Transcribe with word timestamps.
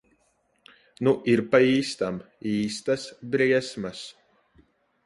Nu 1.07 1.13
ir 1.33 1.43
pa 1.51 1.61
īstam. 1.75 2.19
Īstas 2.55 3.07
briesmas. 3.37 4.05